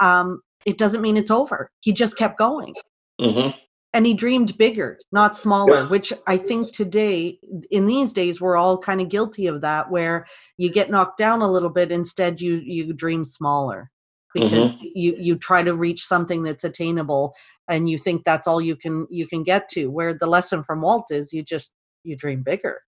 [0.00, 1.70] um, it doesn't mean it's over.
[1.80, 2.74] He just kept going.
[3.20, 3.48] hmm
[3.94, 5.90] And he dreamed bigger, not smaller, Yes.
[5.90, 7.38] which I think today,
[7.70, 10.26] in these days, we're all kind of guilty of that, where
[10.58, 11.90] you get knocked down a little bit.
[11.90, 13.90] Instead, you you dream smaller
[14.34, 17.32] because you you try to reach something that's attainable,
[17.68, 19.86] and you think that's all you can you can get to.
[19.86, 21.72] Where the lesson from Walt is, you just
[22.04, 22.82] you dream bigger.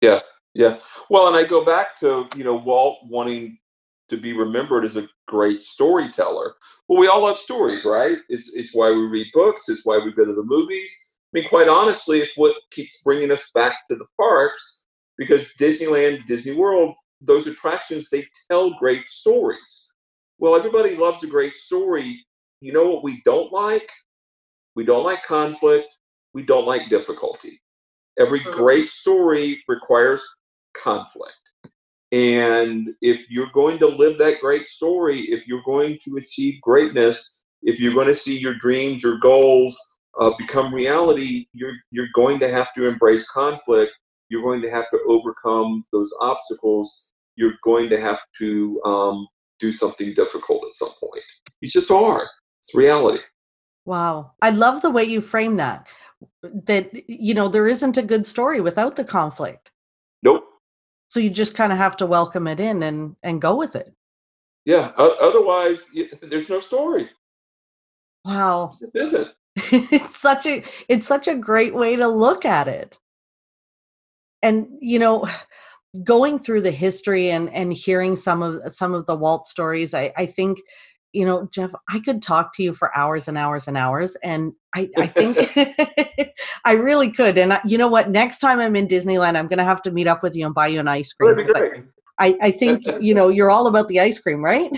[0.00, 0.20] Yeah,
[0.54, 0.78] yeah.
[1.10, 3.58] Well, and I go back to, you know, Walt wanting
[4.12, 6.54] to be remembered as a great storyteller.
[6.86, 8.16] Well, we all love stories, right?
[8.28, 9.68] It's, it's why we read books.
[9.68, 11.18] It's why we go to the movies.
[11.34, 14.84] I mean, quite honestly, it's what keeps bringing us back to the parks
[15.16, 19.94] because Disneyland, Disney World, those attractions, they tell great stories.
[20.38, 22.24] Well, everybody loves a great story.
[22.60, 23.90] You know what we don't like?
[24.74, 25.98] We don't like conflict.
[26.34, 27.60] We don't like difficulty.
[28.18, 28.52] Every Mhm.
[28.52, 30.22] great story requires
[30.74, 31.41] conflict.
[32.12, 37.44] And if you're going to live that great story, if you're going to achieve greatness,
[37.62, 39.78] if you're going to see your dreams, your goals
[40.20, 43.92] uh, become reality, you're you're going to have to embrace conflict.
[44.28, 47.12] You're going to have to overcome those obstacles.
[47.36, 49.26] You're going to have to um,
[49.58, 51.22] do something difficult at some point.
[51.60, 52.28] You just are.
[52.60, 53.20] It's reality.
[53.84, 54.32] Wow.
[54.42, 55.86] I love the way you frame that.
[56.42, 59.72] That, you know, there isn't a good story without the conflict.
[60.22, 60.44] Nope.
[61.12, 63.92] So you just kind of have to welcome it in and and go with it.
[64.64, 64.92] Yeah.
[64.96, 67.10] Otherwise, y there's no story.
[68.24, 68.72] Wow.
[68.80, 69.28] It isn't.
[69.56, 72.98] it's such a it's such a great way to look at it.
[74.40, 75.28] And you know,
[76.02, 80.14] going through the history and and hearing some of some of the Walt stories, I
[80.16, 80.60] I think
[81.12, 84.52] you know, Jeff, I could talk to you for hours and hours and hours, and
[84.74, 85.36] I, I think
[86.64, 87.36] I really could.
[87.38, 88.10] And I, you know what?
[88.10, 90.54] Next time I'm in Disneyland, I'm going to have to meet up with you and
[90.54, 91.36] buy you an ice cream.
[91.36, 91.84] That'd be 'cause I- great.
[92.18, 94.70] I, think you know you're all about the ice cream, right?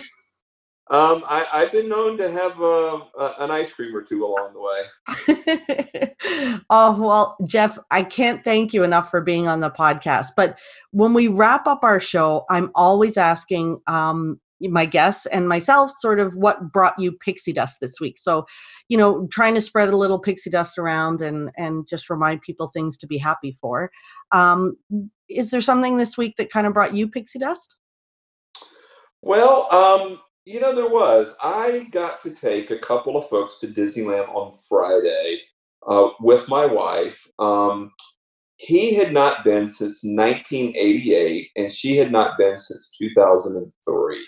[0.90, 4.52] Um, I, I've been known to have uh, a, an ice cream or two along
[4.52, 6.14] the way.
[6.70, 10.28] oh well, Jeff, I can't thank you enough for being on the podcast.
[10.36, 10.58] But
[10.90, 16.20] when we wrap up our show, I'm always asking um, my guests and myself sort
[16.20, 18.18] of what brought you pixie dust this week.
[18.18, 18.46] So,
[18.88, 22.68] you know, trying to spread a little pixie dust around and and just remind people
[22.68, 23.90] things to be happy for.
[24.32, 24.76] Um,
[25.28, 27.76] is there something this week that kind of brought you pixie dust?
[29.22, 31.36] Well, um, you know, there was.
[31.42, 35.40] I got to take a couple of folks to Disneyland on Friday
[35.88, 37.26] uh, with my wife.
[37.38, 37.92] Um,
[38.56, 44.26] he had not been since 1988, and she had not been since 2003.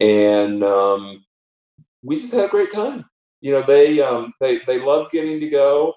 [0.00, 1.24] And um,
[2.02, 3.04] we just had a great time.
[3.40, 5.94] You know, they um, they they love getting to go,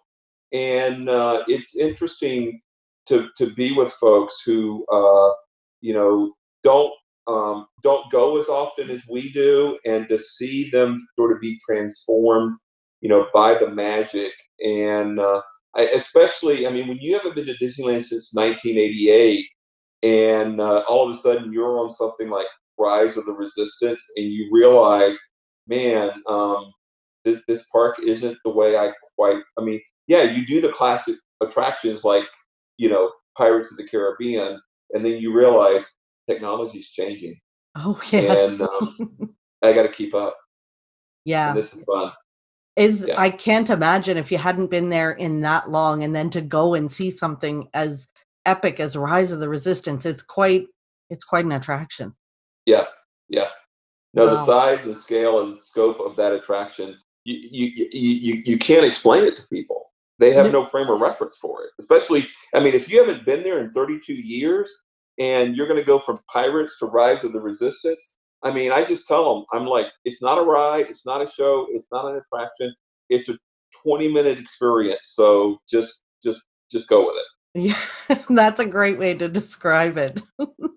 [0.54, 2.62] and uh, it's interesting
[3.08, 5.34] to to be with folks who uh,
[5.82, 6.34] you know
[6.64, 6.94] don't
[7.28, 11.58] um, don't go as often as we do, and to see them sort of be
[11.66, 12.58] transformed,
[13.02, 14.32] you know, by the magic.
[14.66, 15.42] And uh,
[15.76, 19.46] I, especially, I mean, when you haven't been to Disneyland since 1988,
[20.04, 22.48] and uh, all of a sudden you're on something like
[22.78, 25.20] Rise of the Resistance, and you realize,
[25.68, 26.72] man, um,
[27.26, 29.42] this this park isn't the way I quite.
[29.58, 32.26] I mean, yeah, you do the classic attractions like
[32.78, 34.60] you know Pirates of the Caribbean,
[34.92, 35.86] and then you realize
[36.28, 37.36] technology's changing.
[37.76, 40.38] Oh yes, um, I got to keep up.
[41.26, 41.50] yeah.
[41.50, 42.12] And this is fun.
[42.76, 43.20] is Yeah.
[43.20, 46.74] I can't imagine if you hadn't been there in that long and then to go
[46.74, 48.08] and see something as
[48.46, 50.68] epic as Rise of the Resistance, it's quite
[51.10, 52.14] it's quite an attraction.
[52.66, 52.86] Yeah,
[53.30, 53.50] yeah.
[54.16, 58.60] No, the size and scale and scope of that attraction, you you you you, you
[58.60, 59.92] can't explain it to people.
[60.20, 60.52] They have No.
[60.52, 61.72] no frame of reference for it.
[61.80, 64.72] Especially, I mean, if you haven't been there in 32 years
[65.20, 68.86] and you're going to go from Pirates to Rise of the Resistance, I mean, I
[68.86, 72.06] just tell them, I'm like, it's not a ride, it's not a show, it's not
[72.12, 72.76] an attraction,
[73.10, 73.38] it's a
[73.84, 75.02] 20 minute experience.
[75.14, 77.62] So just just just go with it.
[78.10, 80.22] Yeah, that's a great way to describe it.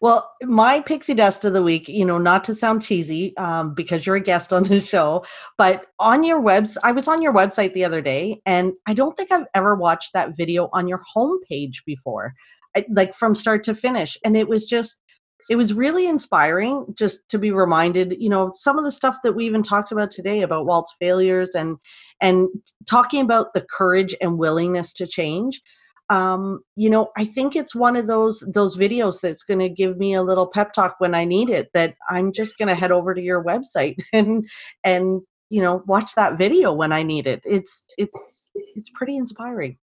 [0.00, 4.06] well, my pixie dust of the week, you know, not to sound cheesy, um, because
[4.06, 5.24] you're a guest on the show,
[5.56, 9.16] but on your webs, I was on your website the other day, and I don't
[9.16, 12.34] think I've ever watched that video on your homepage before,
[12.76, 15.00] I, like from start to finish, and it was just.
[15.48, 19.32] It was really inspiring just to be reminded, you know, some of the stuff that
[19.32, 21.78] we even talked about today about Walt's failures and
[22.20, 22.48] and
[22.86, 25.62] talking about the courage and willingness to change
[26.10, 29.98] um, you know, I think it's one of those those videos that's going to give
[29.98, 31.68] me a little pep talk when I need it.
[31.74, 34.48] That I'm just going to head over to your website and
[34.84, 37.42] and you know watch that video when I need it.
[37.44, 39.76] It's it's it's pretty inspiring.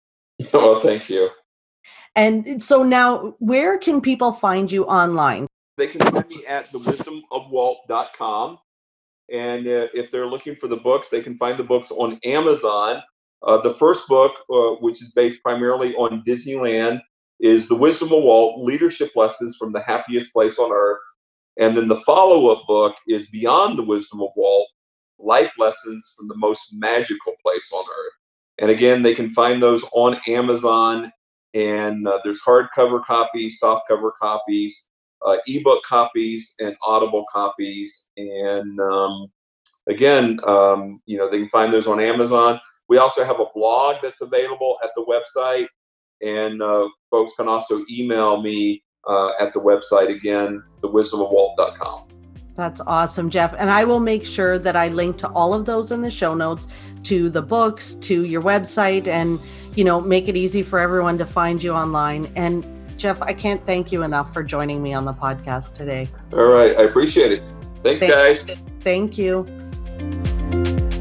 [0.53, 1.29] well, thank you.
[2.17, 5.47] And so now, where can people find you online?
[5.77, 8.59] They can find me at thewisdomofwalt.com.
[9.33, 13.03] And uh, if they're looking for the books, they can find the books on Amazon.
[13.47, 17.01] Uh, the first book, uh, which is based primarily on Disneyland,
[17.41, 21.01] is The Wisdom of Walt Leadership Lessons from the Happiest Place on Earth.
[21.59, 24.69] And then the follow up book is Beyond the Wisdom of Walt
[25.19, 28.13] Life Lessons from the Most Magical Place on Earth.
[28.59, 31.13] And again, they can find those on Amazon.
[31.53, 34.91] And uh, there's hardcover copies, softcover copies,
[35.25, 38.11] uh, ebook copies, and audible copies.
[38.17, 39.29] And um,
[39.89, 42.61] again, um, you know, they can find those on Amazon.
[42.89, 45.67] We also have a blog that's available at the website,
[46.23, 52.09] and uh, folks can also email me uh, at the website again, thewisdomofwalt.com.
[52.57, 53.55] That's awesome, Jeff.
[53.59, 56.35] And I will make sure that I link to all of those in the show
[56.35, 56.69] notes
[57.05, 59.41] to the books, to your website, and,
[59.75, 62.31] you know, make it easy for everyone to find you online.
[62.37, 62.65] And
[62.97, 66.09] Jeff, I can't thank you enough for joining me on the podcast today.
[66.33, 66.79] All right.
[66.79, 67.43] I appreciate it.
[67.83, 68.45] Thanks, thank, guys.
[68.81, 69.45] Thank you.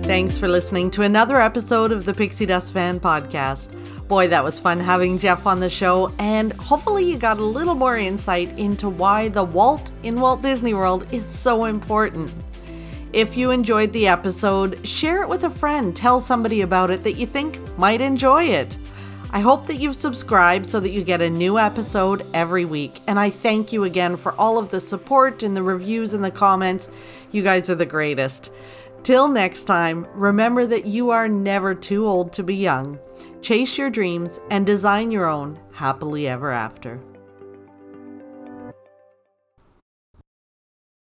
[0.04, 3.72] Thanks for listening to another episode of the Pixie Dust Fan Podcast.
[4.10, 7.74] Boy, that was fun having Jeff on the show, and hopefully, you got a little
[7.74, 12.34] more insight into why the Walt in Walt Disney World is so important.
[13.14, 17.14] If you enjoyed the episode, share it with a friend, tell somebody about it that
[17.14, 18.78] you think might enjoy it.
[19.32, 23.00] I hope that you've subscribed so that you get a new episode every week.
[23.08, 26.30] And I thank you again for all of the support and the reviews and the
[26.30, 26.90] comments.
[27.32, 28.52] You guys are the greatest.
[29.04, 32.98] Till next time, remember that you are never too old to be young.
[33.42, 37.02] Chase your dreams and design your own happily ever after.